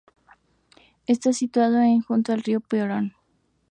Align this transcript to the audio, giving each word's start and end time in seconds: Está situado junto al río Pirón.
Está 1.05 1.31
situado 1.31 1.77
junto 2.07 2.33
al 2.33 2.41
río 2.41 2.59
Pirón. 2.59 3.13